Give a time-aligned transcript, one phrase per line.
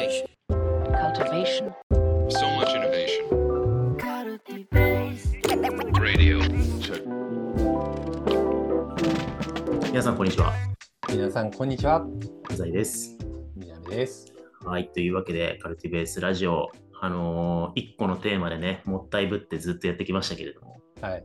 [0.00, 0.26] Cultivation.
[0.48, 1.74] cultivation,
[2.30, 3.28] So much innovation.
[6.00, 6.40] Radio.
[9.92, 10.54] 皆さん、こんにちは。
[11.10, 12.06] 皆さん、こんにちは。
[12.48, 13.18] うざいです。
[13.54, 14.32] 南です。
[14.64, 14.88] はい。
[14.88, 21.24] というわけで、カルティベースラジオ、あのー、1個のテーマでね、もったいぶってずっとやってきましたけれども、はい。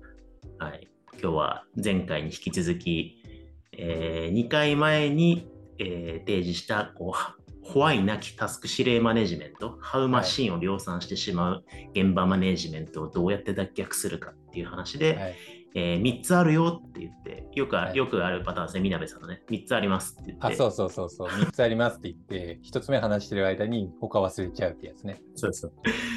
[0.60, 0.90] はい。
[1.14, 3.24] 今日は前回に引き続き、
[3.72, 5.48] え2回前に、
[5.80, 11.66] えー提示した、こう、ホワイなきタスク指令マネジメント、ハウマシンを量産してしまう
[11.96, 15.36] 現場マネジメントをどうやって脱却するかっていう話で、はい。
[15.78, 20.48] え3つあるよって言って、よくあ,、はいよくあるパターンですね、みなべさんのね、3つありますって言って。
[20.48, 21.28] あ、そうそうそうそう。
[21.28, 25.22] 3つありますって言って、1つ目話してる間に他忘れちゃうってやつね。
[25.36, 25.74] そうそう。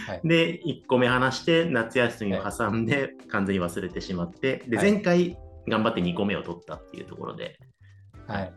[0.07, 0.21] はい。
[0.23, 7.59] で、1個目話して、夏休みを挟んで、完全に忘れてしまって、で、はい前回頑張って2個目を取ったっていうところで、
[8.29, 8.53] はい。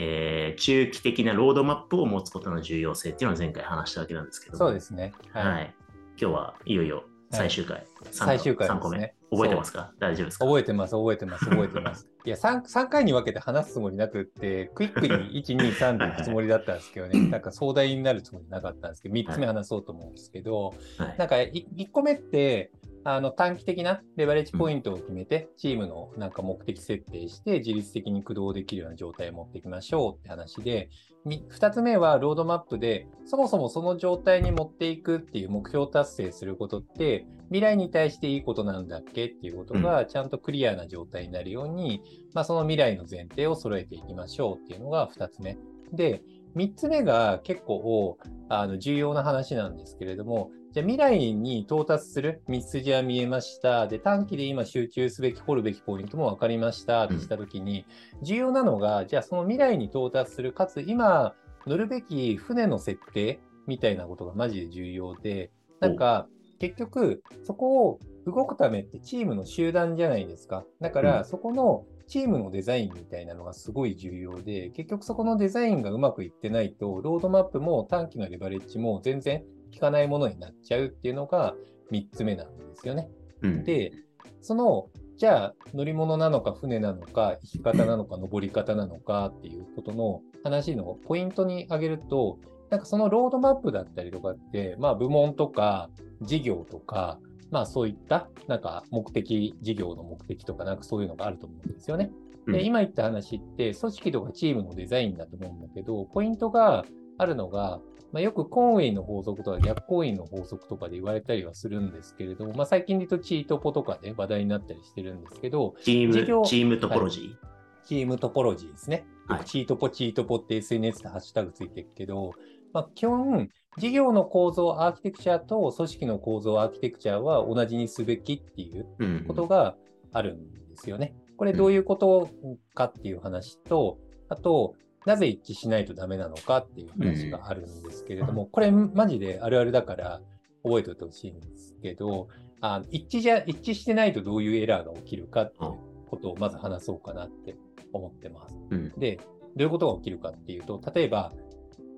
[0.00, 5.12] えー中期的なロードマップを持つことの重要性っていうのを前回話したわけなんですけど、そうですね。
[5.32, 5.74] はい。
[6.20, 9.14] 今日はいよいよ最終回、三最終回3個目ですね。
[9.30, 9.92] 覚えてますか？
[9.98, 10.44] 大丈夫ですか？
[10.46, 12.08] 覚えてます、覚えてます、覚えてます。
[12.24, 15.08] いや3、三回に分けて話すつもりなくって、クイックに
[15.42, 21.14] 1、2、3でいくつもりだったんですけどね、 なんか壮大になるつもりなかったんですけど、3つ目話そうと思うんですけど、はい。
[21.18, 22.70] なんか1個目って、
[23.10, 30.90] あの短期的なレバレッジポイントを決めて、チームのなんか目的設定して、自律的に駆動できるような状態を持っていきましょうって話で、
[31.26, 39.24] 2つ目はロードマップで、そもそもその状態に持っていくっていう目標達成することって、未来に対していいことなんだっけ？
[39.24, 42.02] っていうことがちゃんとクリアな状態になるように、
[42.34, 45.56] まあ、その未来の前提を揃えていきましょうっていうのが2つ目。
[45.94, 46.20] で、
[46.56, 48.18] 3つ目が結構
[48.50, 53.86] あの重要な話なんですけれども、じゃあ未来に到達する道筋は見えました。
[53.86, 57.86] で、短期で今集中すべき、掘るべきポイントも分かりましたってしたときに、
[58.22, 61.34] 重要なのが、じゃあその未来に到達する、かつ今
[61.66, 70.64] 乗るべき船の設定みたいなことがマジで重要で、なんか結局そこを動くためってチームの集団じゃないですか。
[70.82, 81.54] だかうんらそこのチームのデザインみたいなのがすごい重要で、結局そこのデザインがうまくいってないと、ロードマップも短期のレバレッジも全然効かないものになっちゃうっていうのが
[81.92, 83.08] 3つ目なんですよね。
[83.42, 83.92] うんで、
[84.40, 92.38] その、じゃあ乗り物なのか船なのか行き方なのか登り方なのかっていうことの話のポイントに挙げると、
[92.70, 95.90] なんかそのロードマップだったりとかって、まあ部門とか
[96.22, 97.18] 事業とか、
[97.50, 102.12] まあそういったなんか目的、事業の目的とかなんかそういうのがあると思うんですよね。
[102.46, 106.84] でうん今言った話って組織とかチームのデザインだと思うんだけど、ポイントが
[107.18, 107.80] あるのが、
[108.12, 117.86] まあ、よくコーンウェイの法則とか逆コーンウェイの法則とかで言われたりはするんですけれども、まあ、最近で言うとチートポとかで話題になったりしてるんですけど、チーム、チームトポロジー？
[117.86, 119.04] チームトポロジーですね。
[119.26, 122.32] はいチートポ、チートポって SNS でハッシュタグついてるけど、
[122.72, 129.76] まあ、基本、事業の構造アーキテクチャと組織の構造アーキテクチャは同じにすべきっていううんことが
[130.12, 131.14] あるんですよね。
[131.36, 132.28] これどういうこと
[132.74, 134.74] かっていう話と、あと、
[135.08, 140.20] なぜ一致しないとダメなのかっていう話があるんですけれども、これマジであるあるだから
[140.62, 142.28] 覚えておいてほしいんですけど、
[142.60, 145.72] あ一致じゃ、一致してないとどういうエラーが起きるかっていう
[146.10, 147.56] ことをまず話そうかなって
[147.94, 148.54] 思ってます。
[148.70, 149.24] うんで、ど
[149.56, 151.32] ういうことが起きるかっていうと、例えば、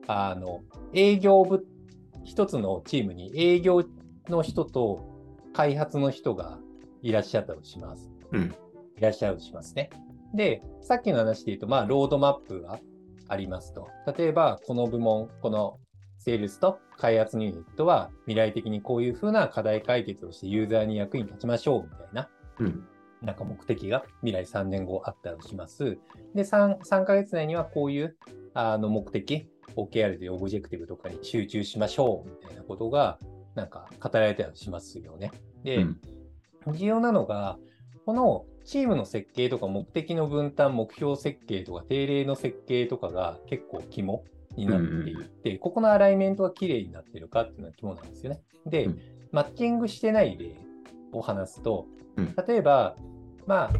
[0.06, 0.60] あの、
[0.94, 1.66] 営業部、
[2.22, 3.82] 一つのチームに営業
[4.28, 5.04] の人と
[5.53, 6.60] 開発の人が
[7.03, 8.09] いらっしゃったとします。
[8.31, 8.54] うん
[8.97, 9.88] いらっしゃるとしますね。
[10.34, 12.78] で、さっきの話で言うと、まあ、ロードマップが
[13.30, 13.88] ありますと。
[14.16, 15.78] 例えば、この部門、この
[16.18, 22.86] セールスと開発ユニットは未来的にこういうふうな課題解決をしてユーザーに役に立ちましょうみたいなうん
[23.22, 25.98] なんか目的が未来3年後あったとします。
[26.34, 28.16] で、3, 3ヶ月内にはこういう
[28.54, 33.18] あの目的、OKR で objective とかに集中しましょうみたいなことが
[33.54, 35.32] なんか語られたりしますよね。
[35.62, 36.00] で、うん
[36.74, 37.58] 重要なのが、
[38.04, 44.25] このチームの設計とか目的の分担、目標設計とか定例の設計とかが結構肝
[44.56, 48.41] になっていって、ここのアライメントが綺麗になってるかっていうのが肝なんですよね。
[48.66, 49.01] で、うん
[49.33, 50.57] マッチングしてない例
[51.12, 51.86] を話すと、
[52.16, 52.97] うん例えば、
[53.47, 53.71] ま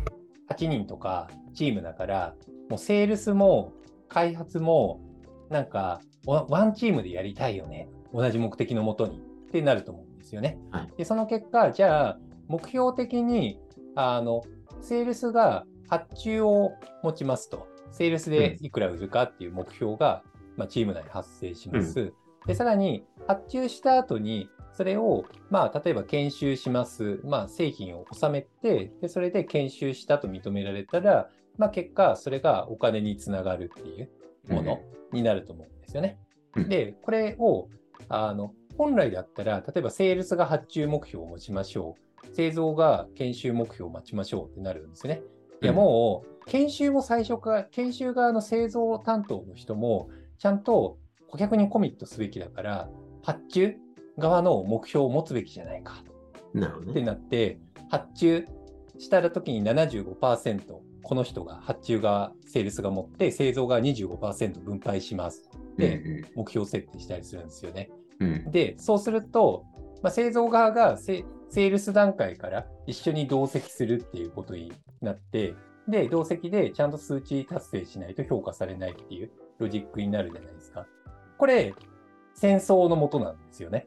[0.49, 2.35] あ、8人とかチームだから、
[2.69, 3.73] もうセールスも
[4.09, 5.00] 開発も、
[5.49, 7.88] なんか、ワワンチームでやりたいよね。
[8.12, 10.59] 同じ目的のもとにってなると思うんですよね。
[10.71, 13.61] はいで、その結果、じゃあ、目標的に、
[13.97, 14.43] あの、
[14.81, 16.73] セールスが発注を
[17.03, 17.67] 持ちますと。
[17.93, 20.23] セールスでいくら売るかっていう目標が、
[20.56, 22.12] まあ、チーム内で発生します。
[22.47, 27.21] で、さらに、発注した後に、それを、まあ、例えば研修します。
[27.25, 31.29] まあ、製品を納めて、で、それで研修したと認められたら、
[31.59, 34.11] まあ、結果、それがお金につながるっていう
[34.49, 34.81] もの
[35.12, 36.19] になると思うんですよね。
[36.56, 37.69] うんで、これを、
[38.09, 42.10] あの、本来だったら、例えばセールスが発注目標を持ちましょう。
[42.32, 45.23] 製造が研修目標を待ちましょうってなるんですね。
[45.62, 50.99] いや、うんもう、研修も最初から、研修側の製造担当の人も、ちゃんと
[51.29, 52.91] 顧客にコミットすべきだから、
[53.23, 53.77] 発注
[54.19, 56.03] 側の目標を持つべきじゃないか
[56.88, 57.59] ってなって、
[57.91, 58.47] 発注
[58.99, 60.62] したら時に75%、
[61.03, 65.49] この人が発注が、セールスが持って、製造が25%分配します。
[65.77, 67.91] で、うん目標設定したりするんですよね。
[68.21, 69.65] うんうんで、そうすると、
[70.03, 75.55] まあ、製造側がセセールス段階から一緒に同席するっていうことになって、
[75.88, 80.87] で、同席でちゃんと数値達成しないと評価されないっていうロジックになるじゃないですか。
[81.38, 81.75] これ、
[82.35, 83.87] 戦争のもとなんですよね。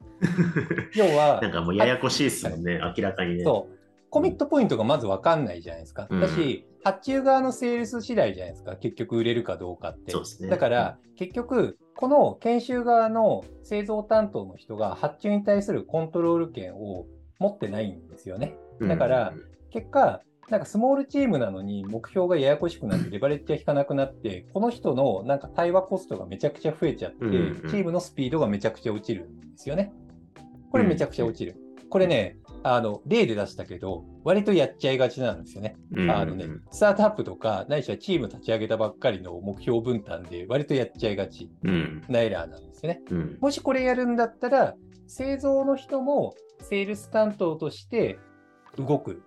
[0.95, 3.43] 要は、なんかもうややこしいですもんね、明らかにね。
[3.43, 3.77] そう。
[4.09, 6.07] コミットポイントがまず分かんないじゃないですか。
[6.09, 8.75] うんだし、発注側のセールス次第じゃないですか。
[8.75, 10.11] 結局売れるかどうかって。
[10.11, 10.49] そうですね。
[10.49, 17.05] だから、結局、この研修側の製造担当の人が発注に対するコントロール権を
[17.43, 18.55] 持ってないんですよね。
[18.79, 19.33] うんだから、
[19.69, 29.93] 結果、なんかスモールチームなのに目標がややこしくなってレバレッジが効かなくなって、この人のなんか対話コストがめちゃくちゃ増えちゃって、チームのスピードがめちゃくちゃ落ちるんですよね。
[30.71, 31.55] これめちゃくちゃ落ちる。
[31.89, 35.75] これね、あの、例で出したけど、割とやっちゃいがちなんですよね。
[35.95, 42.01] うんあのね、スタートアップとか、ないしはチーム立ち上げたばっかりの目標分担で割とやっちゃいがちうん。
[42.09, 43.01] なエラーなんですよね。
[43.09, 43.37] うん。
[43.39, 44.75] もしこれやるんだったら、
[45.07, 48.19] 製造の人もセールス担当として
[48.77, 49.21] 動く。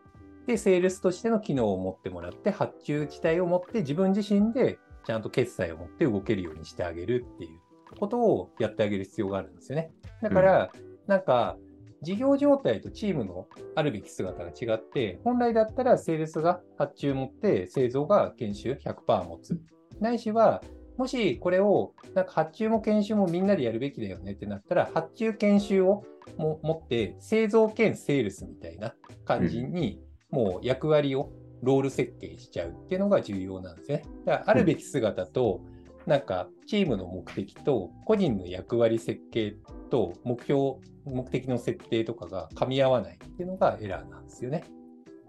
[0.46, 7.60] で、セールスとしての機能を持ってもらって、発注自体を持って、自分自身でちゃんと決済を持って動けるようにしてあげるっていう
[7.98, 9.92] ことをやってあげる必要があるんですよね。
[10.22, 10.72] だから、
[11.06, 11.56] なんか、
[12.02, 19.60] 事業状態とチームのあるべき姿が違って、本来だったらセールスが発注持って、製造が研修100%持つ。
[20.00, 20.62] ないしは、
[20.96, 26.04] もしこれをなんか発注も研修もみんなでやるべきだよねってなったら、発注研修を
[26.38, 28.94] も持って、製造兼セールスみたいな
[29.24, 30.00] 感じに、
[30.30, 31.30] もう役割を
[31.62, 34.02] ロール設計しちゃうっていうのが重要なんですね。
[34.24, 35.60] だからあるべき姿と、
[36.06, 39.56] なんかチームの目的と個人の役割設計
[39.90, 44.64] と目標、目的の設定とかが噛み合わないっていうのがエラーなんですよね。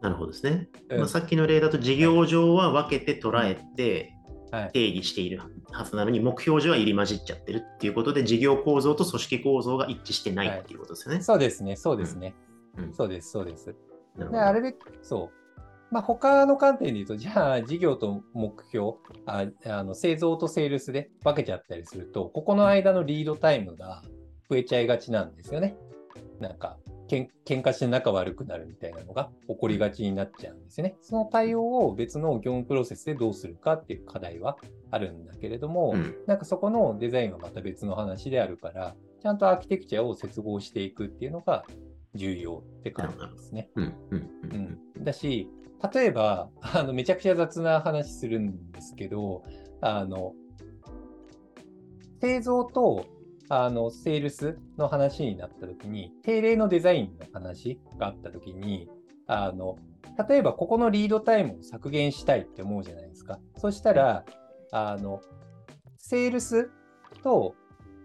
[0.01, 0.69] なるほどですね。
[0.89, 4.13] うんまあ、さっきの例だと事業上は分けて捉えて
[4.51, 5.41] はい定義している
[5.71, 11.21] はずなのに、目標上は入り混じっちゃってるっていうことで、事業構造と組織構造が一致してないっていうことですよね。
[11.21, 12.35] そうですね、そうですね。
[12.77, 13.75] うんそうです、そうです。
[14.17, 15.37] であるべき、そう。
[15.89, 18.93] まあ、他の観点で言うと、じゃあ、事業と目標
[19.25, 24.01] あ、あの製造とセールスで分けちゃったりすると、ここの間のリードタイムが
[24.49, 25.77] 増えちゃいがちなんですよね。
[26.39, 30.95] なんか、けん喧嘩して仲悪くなるみたいなのが起こりがちになっちゃうんですよね。
[31.01, 34.57] その対応を別の業務プロセスでどうするかっていう課題は
[34.91, 41.65] あるんだけれども、うんなんかそこのデザインはまた別の話であるから、ちゃんとアーキテクチャを接合していくっていうのが
[42.13, 43.69] 重要って感じですね。
[43.75, 45.49] うんうんううんん、だし、
[45.93, 49.43] 例えば あの、めちゃくちゃ雑な話するんですけど、
[49.81, 50.33] あの
[52.19, 53.05] 製造と
[53.49, 58.89] あのセールスの話になったときに、定例のデザインの話があったときに
[59.27, 59.77] あの、
[60.27, 63.39] 例えばここのリードタイムを削減したいって思うじゃないですか。
[63.57, 64.25] そしたら、
[64.71, 65.21] あの
[65.97, 66.71] セールス
[67.23, 67.55] と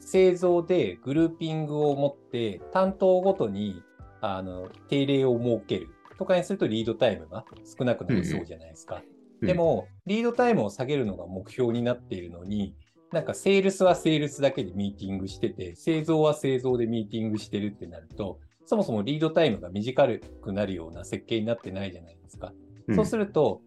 [0.00, 3.82] 製造でグルーピングを持って担当ごとに
[4.20, 7.44] あの定例を設けるとかにするとリードタイムが
[7.78, 8.96] 少なくなりそうじゃないですか。
[8.96, 12.76] うんでも、リードタイムを下げるのが目標になっているのに、
[13.12, 20.06] なんかセールスはセールスだけでミーティングしてて、製造は製造でミーティングしてるってなると、そもそもリードタイムが短
[20.42, 22.52] くなるような設計になってないじゃないですか。
[22.88, 23.60] うんそうすると、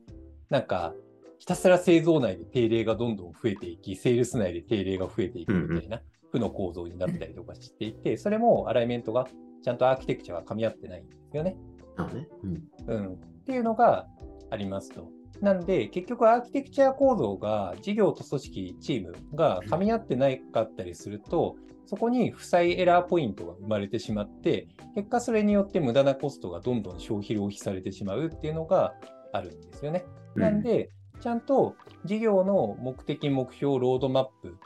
[0.49, 0.93] なんか、
[1.39, 9.27] ひたすら製造内で定例がどんどん増えていき、セールス内で定例が増えていくみたいな負の構造になったりとかしていて、それもアライメントが
[9.63, 11.55] ちゃんとアーキテクチャが噛み合ってないんですよね。
[12.13, 14.07] ねうんうん、っていうのが
[14.49, 15.09] ありますと。
[15.42, 28.96] なんで、結局アーキテクチャ構造が事業と組織、チームが噛み合ってないかったりすると、そこに負債エラーポイントが生まれてしまって、結果それによって無駄なコストがどんどん消費浪費されてしまうっていうのが
[29.34, 30.06] あるんですよね。
[30.36, 30.89] なんで、
[31.22, 31.75] ちゃんと
[32.06, 34.58] 事業の目的、目標、ロードマップ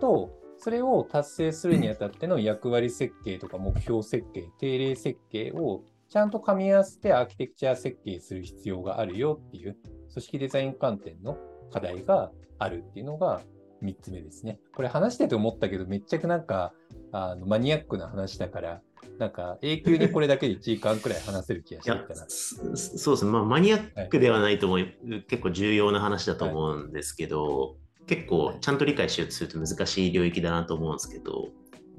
[0.00, 5.82] と、それを達成するにあたっての役割設計とか目標設計、定例設計を
[6.14, 9.76] ちゃんと噛み合わせてアーキテクチャ設計する必要があるよっていう
[10.12, 11.36] 組織デザイン観点の
[11.72, 12.30] 課題が
[12.60, 13.40] あるっていうのが
[13.82, 14.60] 3つ目ですね。
[14.76, 16.72] これ話してて思ったけど、めっちゃくなんか
[17.10, 18.80] あのマニアックな話だから、
[19.18, 22.26] なんか永久にこれだけで1時間くらい話せる気がしてるかな。
[22.30, 24.86] そそうですね、まあ、マニアックではないと思う、
[25.26, 27.74] 結構重要な話だと思うんですけど、
[28.06, 31.48] 結構ちゃんと理解しようとすると難しい領域だなと思うんですけど、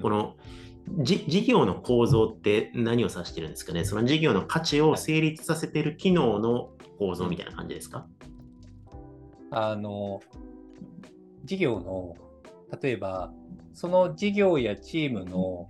[0.02, 3.86] このじ事業の構造って何を指してるんですかね？
[3.86, 8.08] その事業の価値を成立させている機能の構造みたいな感じですか？
[9.52, 10.22] あの、
[11.44, 12.16] 事業の、
[12.82, 13.32] 例えば、
[13.74, 15.68] その事業やチームの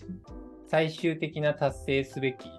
[0.67, 2.49] 最終的な達成すべき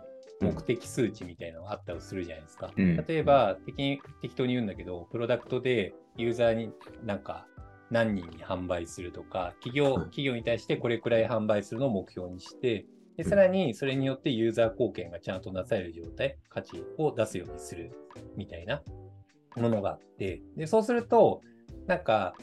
[0.40, 2.70] 目的数値みたいなのがあったりするじゃないですか。
[2.76, 2.96] うん。
[2.96, 6.70] 例えば適、適当に言うんだけど、プロダクトでユーザーに
[7.04, 7.46] なんか
[7.90, 17.92] 何人に販売するとか、企業うん企業に対してこれくらい販売するのを目標にして、でうんさらにそれによってユーザー貢献がちゃんとなされる状態、価値を出すようにする
[18.36, 18.82] みたいな
[19.56, 21.42] ものがあって、でそうすると、
[21.86, 22.34] なんか、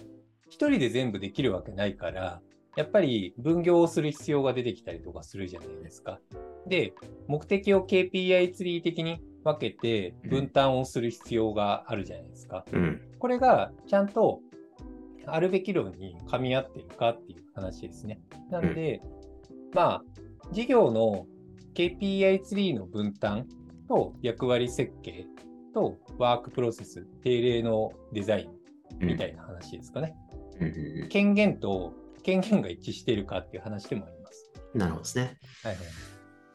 [0.50, 2.41] 一人で全部できるわけないから、
[2.75, 6.19] やっぱり分業をする必要が出てきたりとかするじゃないですか。
[6.67, 6.93] で、
[7.27, 12.65] 目的を KPI ツリー的に分けて分担をする必要があるじゃないですか。
[12.71, 13.01] うん。
[13.19, 14.39] これがちゃんと
[15.25, 18.20] あるべき論に噛み合っているかっていう話ですね。
[18.50, 19.01] なので、
[19.74, 20.03] まあ、
[20.51, 21.25] 事業の
[21.74, 23.48] KPI ツリーの分担
[23.88, 25.25] と役割設計
[25.74, 28.50] とワークプロセス、定例のデザイ
[29.01, 30.15] ンみたいな話ですかね。
[30.60, 34.51] うんうんうん権限と権限が一致しているかっていう話でもあります。
[34.74, 35.38] なるほどですね。
[35.63, 35.77] はい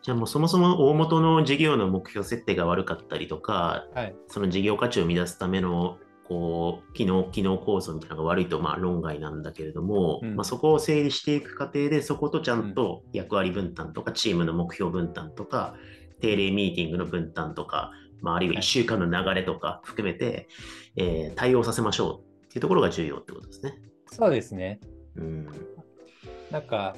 [0.00, 4.04] じゃあもうそもそも大元の事業の目標設定が悪かったりとか、はい。
[4.04, 4.16] はい。
[4.28, 15.74] その事業価値を生み出すためのこう機能機能構造みたいなのが悪いとまあ論外なんだけれども、うんまあ、そこを整理していく過程でそことちゃんと役割分担とかチームの目標分担とか
[16.20, 20.48] 定例ミーティングの分担とか、まあ、あるいは1週間の流れとか含めて、
[20.96, 23.74] えー対応させましょうっていうところが重要ってことですね。
[24.10, 24.80] そうですね。
[25.16, 25.46] うん
[26.50, 26.96] なんか、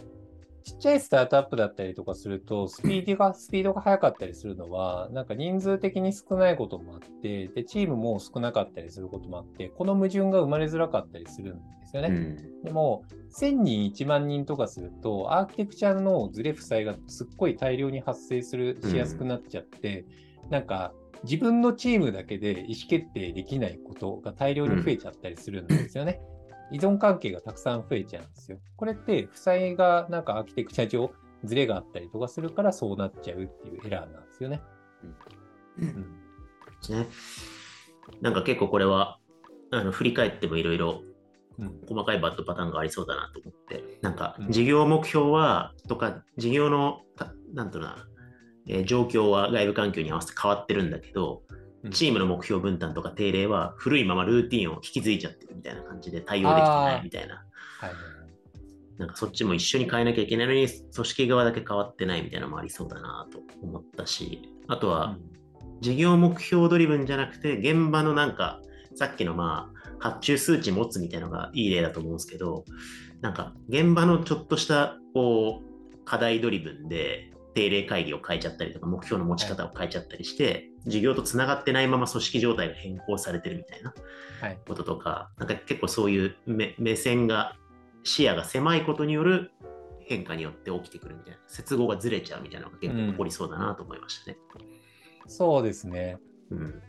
[0.62, 12.08] ちっちゃいスタートアップだったりとかすると、スピードが、スピードが速かったりするのは、なんか人数的に少ないこともあって、で、チームも少なかったりすることもあって、この矛盾が生まれづらかったりするんですよね。
[12.08, 20.04] うんでも、1000人、1万人とかすると、アーキテクチャのズレ負債がすっごい大量に発生する、しやすくなっちゃって、
[20.50, 20.92] なんか、
[21.24, 26.20] 自分のチームだけで意思決定できないことが大量に増えちゃったりするんですよね。
[26.72, 28.58] 依存関係がたくさん増えちゃうんですよ。
[28.76, 31.10] これって、負債がなんかアーキテクチャ上、
[31.44, 34.62] ズレがあったりとかするからそうなっちゃうっていうエラーなんですよね。
[35.78, 36.06] うんうんで
[36.82, 37.06] すね。
[38.20, 39.18] なんか結構これは
[39.70, 41.02] あの振り返ってもいろいろ
[41.58, 48.06] うん細かいバッドパターンがありそうだなと思って、なんかうん事業目標はとか事業のたなんとな、
[48.68, 51.49] えー状況は外部環境に合わせて変わってるんだけど、うん
[51.92, 57.34] チームの目標分担とか定例は古いままルーティンを引き継いじゃってるみたいな感じで対応できてないみたいな、
[57.80, 57.90] はい
[59.00, 65.16] なんかそっちも一緒に変えなきゃいけないのに組織側だけ変わってないみたいなのもありそうだなと思ったし、あとは、
[65.80, 68.60] 事業目標ドリブンじゃなくて、現場のなんか、
[68.94, 72.66] さっきのまあ、発注数値持つみたいなのがいい例だと思うんですけど、
[73.22, 83.92] なんか、現場のちょっとした、こう、課題ドリブンで、定例会議を変えちゃったりとか、目標の持ち方を変えちゃったりして、事業とつながってないまま組織状態が変更されてるみたいな
[84.40, 87.56] はいこととか、なんか結構そういう目目線が、
[88.04, 89.50] 視野が狭いことによる
[90.00, 94.38] 変化によって起きてくるみたいな、接合がずれちゃうみたいなのが結構起こりそうだなと思いましたね。
[95.26, 96.18] そうですね。
[96.50, 96.82] うん。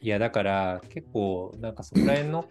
[0.00, 2.48] いや、だから結構、なんかそこら辺の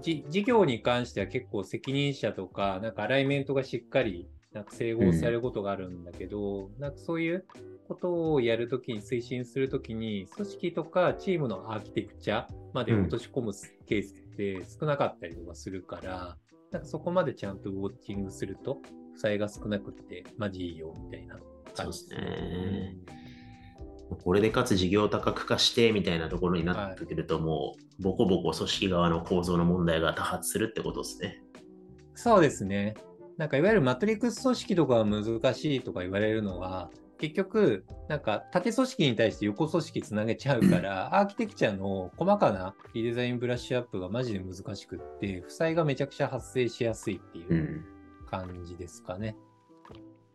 [0.00, 7.44] じ事業に関しては結構責任者とか、なんかアライメントがしっかりなんか整合されることがあるんだけど、なんかそういう
[7.86, 13.52] ことをやるときに、推進するときに、組織とかチームのアーキテクチャまで落とし込む
[13.86, 16.36] ケースって少なかったりとかするから、
[16.70, 18.78] なんかそこまでちゃんとウォッチングすると、
[19.14, 21.38] 負債が少なくって、マジいいよみたいな
[21.74, 22.96] 感じそうですね。
[24.24, 31.42] これでかつ事業多角化してみたいなところになってくると、もうボコボコ組織側の構造の問題が多発するってことですね。
[32.14, 32.94] そうですね。
[33.38, 47.84] なんかいわゆるマトリックス組織とかは難しいとか言われるのは、結局、なんか縦組織に対して横組織つなげちゃうから、 アーキテクチャの細かなリデザインブラッシュアップがマジで難しくって、負債がめちゃくちゃ発生しやすいっていううん
[48.26, 49.36] 感じですかね。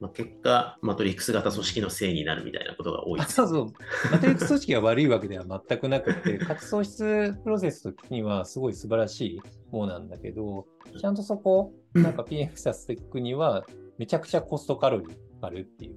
[0.03, 3.73] まあ、結果、マトリックス型組織のせいになるみたいなことが多いあそうそう。
[4.11, 9.41] マトリックス組織が悪いわけでは全くなくて、価値創出プロセス的にはすごい素晴らしい
[9.71, 10.67] ものなんだけど、
[10.99, 13.65] ちゃんとそこをなんか PF させていくには、
[13.97, 15.91] めちゃくちゃコストカロリーかかるってい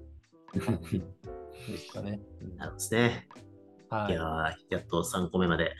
[0.54, 1.02] う感じ
[1.72, 2.20] ですかね。
[2.42, 3.28] うんなるほどですね。
[3.90, 4.14] はいい。
[4.14, 5.72] やー、やっと3個目まで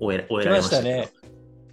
[0.00, 1.08] 終え終えられましたね。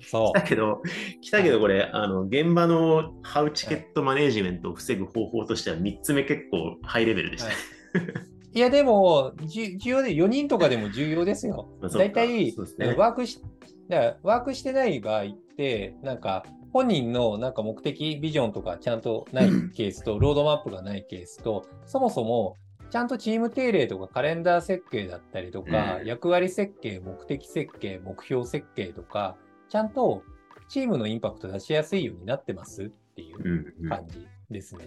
[0.07, 0.81] そ来たけど、
[1.21, 7.49] 来たけどこれ、あの現場のハウチケットマネジメントを防ぐ方法としては3つ目結構ハイレベルでした。
[7.49, 7.55] ね。
[8.53, 8.57] う。
[8.57, 11.69] いや、でも、重要で、4人とかでも重要ですよ。
[11.93, 12.95] 大体、ね。
[12.97, 13.39] ワークし、
[14.23, 22.57] ワークしてない場合って、なんか本人のなんか目的、ビジョンとかちゃんとないケースと、 ロードマップがないケースと、そもそも
[22.89, 26.07] ちゃんとチーム定例とかカレンダー設計だったりとか、うん。
[26.07, 29.37] 役割設計、目的設計、目標設計とか、
[29.69, 30.23] ちゃんと
[30.69, 32.83] チームのインパクト出しやすいようになってます？
[32.83, 34.85] っていう感じですね。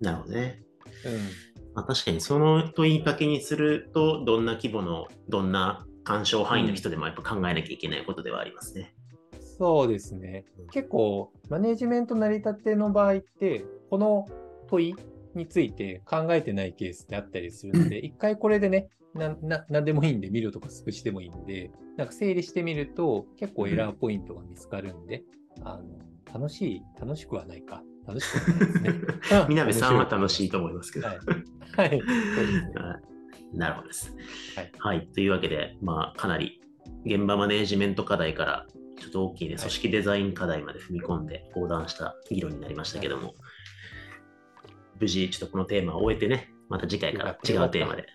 [0.00, 0.62] なるほどね。
[1.06, 1.12] うん
[1.74, 8.94] まあ、確かにその問いかけにすると、どんな規模の、どんな干渉範囲の人でもやっぱ考えなきゃいけないことではありますね。
[9.58, 10.44] そうですね。
[10.70, 14.26] 結構、マネジメント成り立ての場合って、この
[14.68, 14.94] 問い
[15.36, 25.22] について考えてないケースってあったりするので、一回これでね、なななんでもいいんで、見るとかスクシでもいいんで、なんか整理してみると、結構エラーポイントが見つかるんで、
[25.62, 25.84] あの
[26.32, 27.82] 楽しい、楽しくはないか。
[28.06, 29.46] 楽しくはないですね。
[29.48, 31.06] みなべさんは楽しいとと思いますけど。
[31.06, 31.18] はい。
[31.76, 32.00] はい。
[32.00, 32.72] そうですね。
[32.82, 33.12] はい
[33.54, 34.14] なるほどです。
[34.56, 35.06] はいはい。
[35.08, 36.60] というわけで、まあ、かなり
[37.04, 38.66] 現場マネジメント課題から、
[38.98, 43.34] ちょっと大きいね、い組織デザイン課題まで踏み込んで横断した議論になりましたけども、
[45.00, 48.06] 無事、ちょっとこのテーマを終えてね、また次回から違うテーマで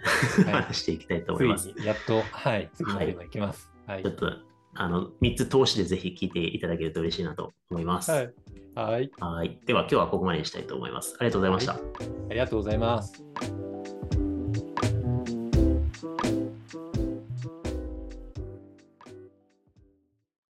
[0.46, 1.68] はい話していきたいと思ついいます。
[1.68, 3.72] にやっと、はい、次のテーマいきます。
[3.86, 4.10] はいちょ。
[4.10, 4.32] っと、
[4.76, 8.12] あの、3つ通しでぜひ聞いていただけると嬉しいなと思います。
[8.12, 8.34] はい。
[8.76, 9.12] はい。
[9.20, 9.60] はい。
[9.66, 11.16] では、今日はここまでにしたいと思います。
[11.20, 11.74] ありがとうございました。
[11.74, 11.80] あ
[12.30, 13.24] りがとうございます。